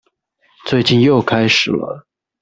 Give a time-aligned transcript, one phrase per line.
[0.65, 2.07] 最近又開始了